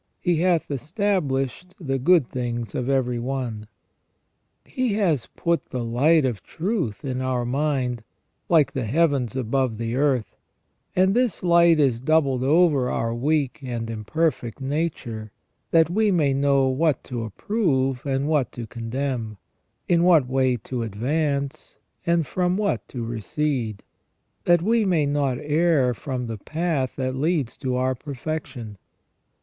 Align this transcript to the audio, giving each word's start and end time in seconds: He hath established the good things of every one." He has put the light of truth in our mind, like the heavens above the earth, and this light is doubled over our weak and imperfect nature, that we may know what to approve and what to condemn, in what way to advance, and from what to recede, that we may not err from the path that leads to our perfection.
He 0.19 0.37
hath 0.37 0.71
established 0.71 1.75
the 1.79 1.99
good 1.99 2.27
things 2.27 2.73
of 2.73 2.89
every 2.89 3.19
one." 3.19 3.67
He 4.65 4.93
has 4.95 5.27
put 5.35 5.67
the 5.67 5.83
light 5.85 6.25
of 6.25 6.41
truth 6.41 7.05
in 7.05 7.21
our 7.21 7.45
mind, 7.45 8.03
like 8.49 8.71
the 8.71 8.85
heavens 8.85 9.35
above 9.35 9.77
the 9.77 9.95
earth, 9.95 10.35
and 10.95 11.13
this 11.13 11.43
light 11.43 11.79
is 11.79 12.01
doubled 12.01 12.43
over 12.43 12.89
our 12.89 13.13
weak 13.13 13.59
and 13.63 13.91
imperfect 13.91 14.59
nature, 14.59 15.31
that 15.69 15.87
we 15.91 16.09
may 16.09 16.33
know 16.33 16.67
what 16.67 17.03
to 17.03 17.23
approve 17.23 18.03
and 18.03 18.27
what 18.27 18.51
to 18.53 18.65
condemn, 18.65 19.37
in 19.87 20.01
what 20.01 20.27
way 20.27 20.55
to 20.55 20.81
advance, 20.81 21.77
and 22.07 22.25
from 22.25 22.57
what 22.57 22.87
to 22.87 23.05
recede, 23.05 23.83
that 24.45 24.63
we 24.63 24.83
may 24.83 25.05
not 25.05 25.37
err 25.39 25.93
from 25.93 26.25
the 26.25 26.39
path 26.39 26.95
that 26.95 27.13
leads 27.15 27.55
to 27.57 27.75
our 27.75 27.93
perfection. 27.93 28.79